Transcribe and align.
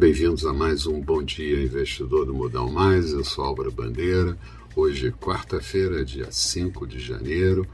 bem-vindos 0.00 0.46
a 0.46 0.52
mais 0.54 0.86
um 0.86 0.98
Bom 0.98 1.22
Dia 1.22 1.62
Investidor 1.62 2.24
do 2.24 2.32
Modal 2.32 2.70
Mais. 2.70 3.12
Eu 3.12 3.22
sou 3.22 3.44
Álvaro 3.44 3.70
Bandeira. 3.70 4.34
Hoje, 4.74 5.12
quarta-feira, 5.12 6.02
dia 6.02 6.28
5 6.30 6.86
de 6.86 6.98
janeiro. 6.98 7.68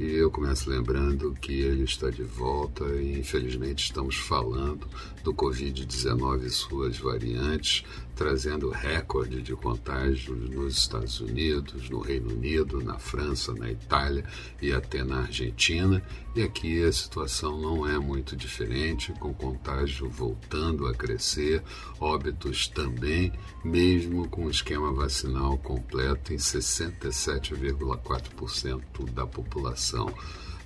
E 0.00 0.14
eu 0.14 0.30
começo 0.30 0.70
lembrando 0.70 1.34
que 1.34 1.52
ele 1.52 1.84
está 1.84 2.08
de 2.08 2.22
volta 2.22 2.82
e, 2.96 3.20
infelizmente, 3.20 3.84
estamos 3.84 4.16
falando 4.16 4.88
do 5.22 5.34
Covid-19 5.34 6.46
e 6.46 6.50
suas 6.50 6.96
variantes, 6.98 7.84
trazendo 8.16 8.70
recorde 8.70 9.42
de 9.42 9.54
contágios 9.54 10.50
nos 10.50 10.78
Estados 10.78 11.20
Unidos, 11.20 11.90
no 11.90 12.00
Reino 12.00 12.32
Unido, 12.32 12.82
na 12.82 12.98
França, 12.98 13.52
na 13.54 13.70
Itália 13.70 14.24
e 14.60 14.72
até 14.72 15.04
na 15.04 15.20
Argentina. 15.20 16.02
E 16.34 16.42
aqui 16.42 16.82
a 16.82 16.90
situação 16.90 17.60
não 17.60 17.86
é 17.86 17.96
muito 17.98 18.34
diferente, 18.34 19.12
com 19.20 19.34
contágio 19.34 20.08
voltando 20.08 20.86
a 20.86 20.94
crescer, 20.94 21.62
óbitos 22.00 22.66
também, 22.66 23.30
mesmo 23.62 24.26
com 24.28 24.46
o 24.46 24.50
esquema 24.50 24.90
vacinal 24.92 25.58
completo 25.58 26.32
em 26.32 26.38
67,4% 26.38 29.10
da 29.12 29.26
população. 29.26 29.81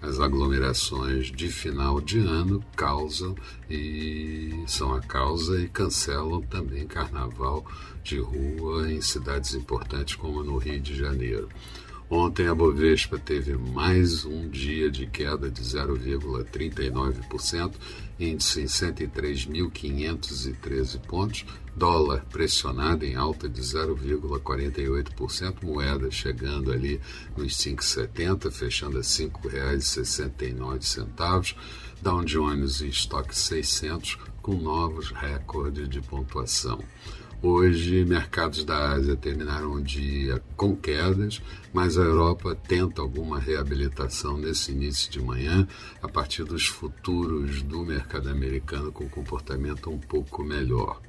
As 0.03 0.21
aglomerações 0.21 1.33
de 1.33 1.49
final 1.49 2.01
de 2.01 2.19
ano 2.19 2.63
causam 2.77 3.35
e 3.69 4.63
são 4.67 4.95
a 4.95 5.01
causa 5.01 5.59
e 5.59 5.69
cancelam 5.69 6.43
também 6.43 6.87
carnaval 6.87 7.65
de 8.05 8.19
rua 8.19 8.93
em 8.93 9.01
cidades 9.01 9.55
importantes 9.55 10.15
como 10.15 10.45
no 10.45 10.59
Rio 10.59 10.81
de 10.81 10.95
Janeiro. 10.95 11.49
Ontem 12.09 12.47
a 12.47 12.55
Bovespa 12.55 13.19
teve 13.19 13.57
mais 13.57 14.25
um 14.25 14.49
dia 14.49 14.89
de 14.89 15.09
queda 15.09 15.51
de 15.51 15.61
0,39%, 15.61 17.75
índice 18.21 18.61
em 18.61 18.67
103.513 18.67 21.01
pontos, 21.01 21.45
dólar 21.77 22.25
pressionado 22.33 23.05
em 23.05 23.15
alta 23.15 23.49
de 23.49 23.61
0,48%, 23.61 25.63
moeda 25.63 26.11
chegando 26.11 26.73
ali 26.73 27.01
nos 27.37 27.57
5,70, 27.59 28.51
fechando 28.51 28.97
a 28.97 29.03
R$ 29.03 29.07
5,69, 29.07 31.55
Dow 32.01 32.25
Jones 32.25 32.81
e 32.81 32.89
Stock 32.89 33.37
600 33.37 34.17
com 34.47 34.55
novos 34.55 35.11
recordes 35.11 35.89
de 35.89 36.01
pontuação. 36.01 36.79
Hoje, 37.43 38.05
mercados 38.05 38.65
da 38.65 38.93
Ásia 38.93 39.17
terminaram 39.17 39.73
o 39.73 39.83
dia 39.83 40.41
com 40.57 40.77
quedas, 40.77 41.43
mas 41.73 41.99
a 41.99 42.03
Europa 42.03 42.55
tenta 42.55 43.03
alguma 43.03 43.41
reabilitação 43.41 44.39
nesse 44.39 44.71
início 44.71 45.11
de 45.11 45.21
manhã, 45.21 45.67
a 46.01 46.07
partir 46.07 46.45
dos 46.45 46.69
futuros 46.69 47.61
do 47.61 47.85
mercado 47.85 48.29
americano 48.31 48.93
com 48.93 49.09
comportamento 49.09 49.91
um 49.91 49.99
pouco 49.99 50.45
melhor. 50.45 51.01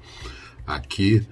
Aqui, 0.66 1.23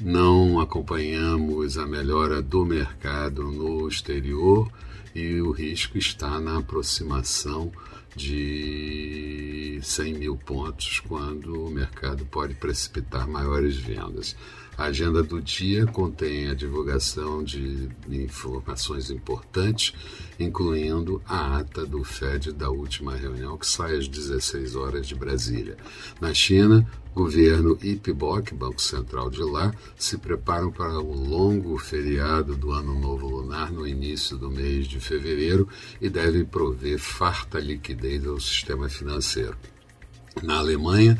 não 0.00 0.60
acompanhamos 0.60 1.76
a 1.76 1.86
melhora 1.86 2.40
do 2.40 2.64
mercado 2.64 3.44
no 3.50 3.88
exterior 3.88 4.70
e 5.14 5.40
o 5.40 5.50
risco 5.50 5.98
está 5.98 6.40
na 6.40 6.58
aproximação 6.58 7.70
de 8.14 9.78
100 9.82 10.14
mil 10.14 10.36
pontos, 10.36 11.00
quando 11.00 11.66
o 11.66 11.70
mercado 11.70 12.24
pode 12.26 12.54
precipitar 12.54 13.28
maiores 13.28 13.76
vendas. 13.76 14.36
A 14.82 14.86
agenda 14.86 15.22
do 15.22 15.40
dia 15.40 15.86
contém 15.86 16.50
a 16.50 16.54
divulgação 16.54 17.44
de 17.44 17.88
informações 18.10 19.10
importantes, 19.10 19.94
incluindo 20.40 21.22
a 21.24 21.58
ata 21.58 21.86
do 21.86 22.02
FED 22.02 22.50
da 22.50 22.68
última 22.68 23.14
reunião, 23.14 23.56
que 23.56 23.64
sai 23.64 23.96
às 23.96 24.08
16 24.08 24.74
horas 24.74 25.06
de 25.06 25.14
Brasília. 25.14 25.76
Na 26.20 26.34
China, 26.34 26.84
governo 27.14 27.78
e 27.80 27.94
PIBOC, 27.94 28.54
Banco 28.54 28.82
Central 28.82 29.30
de 29.30 29.44
lá, 29.44 29.72
se 29.96 30.18
preparam 30.18 30.72
para 30.72 30.98
o 30.98 31.14
longo 31.14 31.78
feriado 31.78 32.56
do 32.56 32.72
Ano 32.72 32.98
Novo 32.98 33.28
Lunar 33.28 33.72
no 33.72 33.86
início 33.86 34.36
do 34.36 34.50
mês 34.50 34.88
de 34.88 34.98
fevereiro 34.98 35.68
e 36.00 36.10
devem 36.10 36.44
prover 36.44 36.98
farta 36.98 37.60
liquidez 37.60 38.26
ao 38.26 38.40
sistema 38.40 38.88
financeiro. 38.88 39.56
Na 40.42 40.58
Alemanha, 40.58 41.16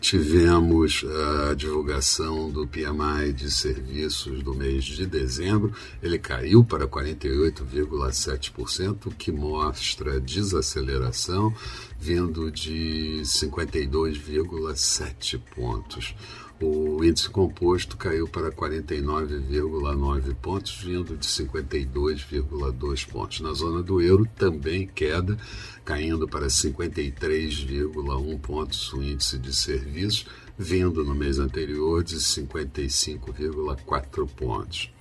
Tivemos 0.00 1.04
a 1.48 1.54
divulgação 1.54 2.50
do 2.50 2.66
PMI 2.66 3.32
de 3.34 3.50
serviços 3.50 4.42
do 4.42 4.54
mês 4.54 4.84
de 4.84 5.04
dezembro, 5.06 5.74
ele 6.02 6.18
caiu 6.18 6.64
para 6.64 6.88
48,7%, 6.88 9.06
o 9.06 9.10
que 9.10 9.30
mostra 9.30 10.18
desaceleração, 10.18 11.54
vindo 11.98 12.50
de 12.50 13.20
52,7 13.22 15.38
pontos. 15.54 16.14
O 16.62 17.02
índice 17.02 17.30
composto 17.30 17.96
caiu 17.96 18.28
para 18.28 18.52
49,9 18.52 20.34
pontos, 20.34 20.78
vindo 20.82 21.16
de 21.16 21.26
52,2 21.26 23.08
pontos. 23.08 23.40
Na 23.40 23.54
zona 23.54 23.82
do 23.82 23.98
euro, 23.98 24.28
também 24.36 24.86
queda, 24.86 25.38
caindo 25.86 26.28
para 26.28 26.48
53,1 26.48 28.38
pontos 28.40 28.92
o 28.92 29.02
índice 29.02 29.38
de 29.38 29.56
serviços, 29.56 30.26
vindo 30.58 31.02
no 31.02 31.14
mês 31.14 31.38
anterior 31.38 32.04
de 32.04 32.16
55,4 32.16 34.28
pontos. 34.28 34.92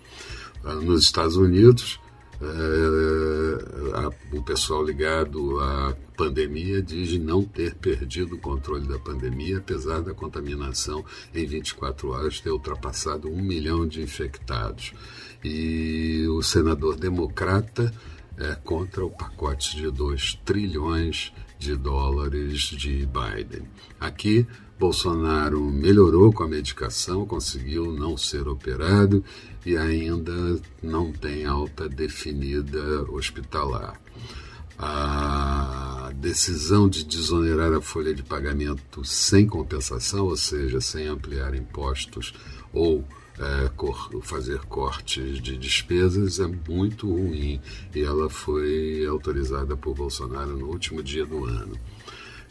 Ah, 0.64 0.76
nos 0.76 1.04
Estados 1.04 1.36
Unidos, 1.36 2.00
é, 2.42 3.98
a, 3.98 4.38
o 4.38 4.42
pessoal 4.42 4.84
ligado 4.84 5.60
à 5.60 5.96
pandemia 6.16 6.82
diz 6.82 7.18
não 7.20 7.44
ter 7.44 7.76
perdido 7.76 8.36
o 8.36 8.40
controle 8.40 8.88
da 8.88 8.98
pandemia, 8.98 9.58
apesar 9.58 10.02
da 10.02 10.14
contaminação 10.14 11.04
em 11.34 11.46
24 11.46 12.10
horas 12.10 12.40
ter 12.40 12.52
ultrapassado 12.52 13.30
um 13.30 13.42
milhão 13.42 13.88
de 13.88 14.02
infectados. 14.02 14.94
E 15.44 16.26
o 16.30 16.42
senador 16.42 16.96
democrata 16.96 17.94
é 18.38 18.56
contra 18.56 19.06
o 19.06 19.10
pacote 19.10 19.76
de 19.76 19.92
2 19.92 20.40
trilhões 20.46 21.34
de 21.60 21.76
dólares 21.76 22.62
de 22.62 23.06
Biden. 23.06 23.68
Aqui, 24.00 24.48
Bolsonaro 24.80 25.60
melhorou 25.60 26.32
com 26.32 26.44
a 26.44 26.48
medicação, 26.48 27.26
conseguiu 27.26 27.92
não 27.92 28.18
ser 28.18 28.48
operado 28.48 29.22
e 29.66 29.76
ainda 29.76 30.58
não 30.82 31.12
tem 31.12 31.46
alta 31.46 31.90
definida 31.90 33.04
hospitalar. 33.12 34.00
A 34.78 36.14
decisão 36.16 36.88
de 36.88 37.04
desonerar 37.04 37.74
a 37.74 37.82
folha 37.82 38.16
de 38.16 38.24
pagamento 38.24 39.04
sem 39.04 39.46
compensação, 39.46 40.28
ou 40.28 40.38
seja, 40.38 40.80
sem 40.80 41.08
ampliar 41.08 41.54
impostos 41.54 42.34
ou 42.72 43.04
é, 43.40 43.70
cor, 43.76 44.10
fazer 44.22 44.60
cortes 44.66 45.42
de 45.42 45.58
despesas, 45.58 46.40
é 46.40 46.48
muito 46.68 47.10
ruim 47.10 47.62
e 47.96 48.02
ela 48.02 48.30
foi 48.30 49.06
autorizada 49.06 49.78
por 49.78 49.96
Bolsonaro 49.96 50.58
no 50.58 50.68
último 50.68 51.02
dia 51.02 51.26
do 51.26 51.46
ano. 51.46 51.78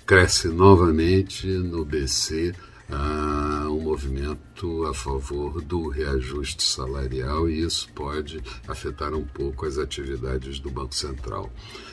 Cresce 0.06 0.48
novamente 0.48 1.46
no 1.46 1.84
BC 1.84 2.54
uh, 2.88 3.70
um 3.70 3.80
movimento 3.80 4.84
a 4.86 4.94
favor 4.94 5.60
do 5.60 5.88
reajuste 5.88 6.62
salarial 6.62 7.48
e 7.48 7.60
isso 7.60 7.88
pode 7.94 8.40
afetar 8.66 9.14
um 9.14 9.24
pouco 9.24 9.66
as 9.66 9.76
atividades 9.76 10.58
do 10.58 10.70
Banco 10.70 10.94
Central. 10.94 11.52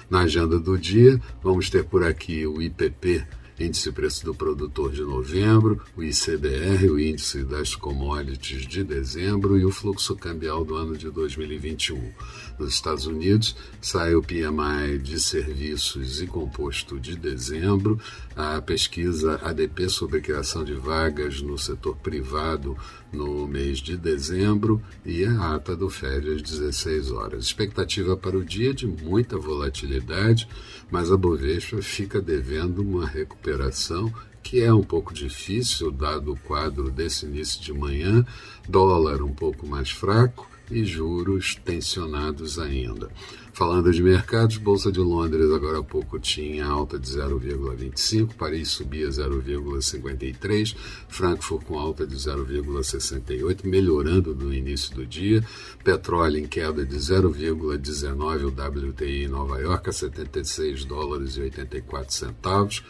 Na 0.09 0.21
agenda 0.21 0.57
do 0.57 0.77
dia, 0.77 1.19
vamos 1.43 1.69
ter 1.69 1.83
por 1.83 2.03
aqui 2.03 2.47
o 2.47 2.61
IPP 2.61 3.25
índice 3.59 3.91
preço 3.91 4.25
do 4.25 4.35
produtor 4.35 4.91
de 4.91 5.01
novembro, 5.01 5.81
o 5.95 6.03
ICBR, 6.03 6.89
o 6.89 6.99
índice 6.99 7.43
das 7.43 7.75
commodities 7.75 8.67
de 8.67 8.83
dezembro 8.83 9.57
e 9.57 9.65
o 9.65 9.71
fluxo 9.71 10.15
cambial 10.15 10.65
do 10.65 10.75
ano 10.75 10.97
de 10.97 11.09
2021. 11.09 12.11
Nos 12.59 12.73
Estados 12.73 13.05
Unidos, 13.05 13.55
sai 13.81 14.15
o 14.15 14.21
PMI 14.21 14.99
de 15.01 15.19
serviços 15.19 16.21
e 16.21 16.27
composto 16.27 16.99
de 16.99 17.15
dezembro, 17.15 17.99
a 18.35 18.61
pesquisa 18.61 19.39
ADP 19.41 19.89
sobre 19.89 20.21
criação 20.21 20.63
de 20.63 20.73
vagas 20.73 21.41
no 21.41 21.57
setor 21.57 21.95
privado 21.97 22.77
no 23.11 23.47
mês 23.47 23.79
de 23.79 23.95
dezembro 23.95 24.81
e 25.05 25.23
a 25.23 25.55
ata 25.55 25.75
do 25.75 25.89
FED 25.89 26.33
às 26.33 26.41
16 26.41 27.11
horas. 27.11 27.45
Expectativa 27.45 28.17
para 28.17 28.37
o 28.37 28.43
dia 28.43 28.73
de 28.73 28.85
muita 28.85 29.37
volatilidade, 29.37 30.47
mas 30.91 31.11
a 31.11 31.17
Bovespa 31.17 31.81
fica 31.81 32.21
devendo 32.21 32.81
uma 32.81 33.07
recuperação 33.45 34.11
que 34.41 34.61
é 34.61 34.71
um 34.71 34.83
pouco 34.83 35.11
difícil 35.11 35.91
dado 35.91 36.33
o 36.33 36.37
quadro 36.37 36.91
desse 36.91 37.25
início 37.25 37.59
de 37.61 37.73
manhã, 37.73 38.23
dólar 38.69 39.23
um 39.23 39.33
pouco 39.33 39.65
mais 39.65 39.89
fraco 39.89 40.47
e 40.69 40.83
juros 40.83 41.55
tensionados 41.55 42.59
ainda. 42.59 43.09
Falando 43.53 43.91
de 43.91 44.03
mercados, 44.03 44.57
Bolsa 44.57 44.91
de 44.91 44.99
Londres 44.99 45.49
agora 45.51 45.79
há 45.79 45.83
pouco 45.83 46.19
tinha 46.19 46.65
alta 46.65 46.99
de 46.99 47.07
0,25, 47.07 48.35
Paris 48.35 48.69
subia 48.69 49.07
0,53, 49.07 50.75
Frankfurt 51.07 51.63
com 51.63 51.79
alta 51.79 52.05
de 52.05 52.15
0,68, 52.15 53.65
melhorando 53.65 54.35
no 54.35 54.53
início 54.53 54.93
do 54.93 55.05
dia, 55.05 55.43
petróleo 55.83 56.37
em 56.37 56.47
queda 56.47 56.85
de 56.85 56.97
0,19, 56.97 58.43
o 58.43 58.89
WTI 58.89 59.23
em 59.23 59.27
Nova 59.27 59.59
York 59.59 59.89
a 59.89 59.93
76 59.93 60.83
dólares 60.85 61.37
e 61.37 61.41
84 61.41 62.13
centavos, 62.13 62.83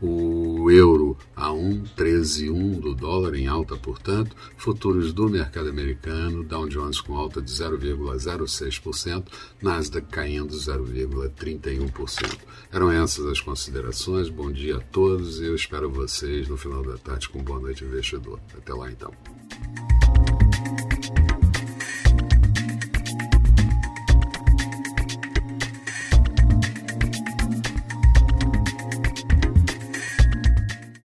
o 0.00 0.70
euro 0.70 1.16
a 1.34 1.48
1,13,1 1.48 2.80
do 2.80 2.94
dólar 2.94 3.34
em 3.34 3.46
alta, 3.46 3.76
portanto, 3.76 4.36
futuros 4.56 5.12
do 5.12 5.28
mercado 5.28 5.68
americano, 5.68 6.44
Dow 6.44 6.68
Jones 6.68 7.00
com 7.00 7.16
alta 7.16 7.40
de 7.42 7.50
0,06%, 7.50 9.24
Nasdaq 9.62 10.06
caindo 10.08 10.54
0,31%. 10.54 12.38
Eram 12.72 12.90
essas 12.90 13.26
as 13.26 13.40
considerações. 13.40 14.28
Bom 14.28 14.52
dia 14.52 14.76
a 14.76 14.80
todos 14.80 15.40
e 15.40 15.44
eu 15.46 15.54
espero 15.54 15.90
vocês 15.90 16.48
no 16.48 16.56
final 16.56 16.82
da 16.82 16.98
tarde 16.98 17.28
com 17.28 17.42
Boa 17.42 17.60
Noite 17.60 17.84
Investidor. 17.84 18.38
Até 18.56 18.74
lá 18.74 18.90
então. 18.90 19.12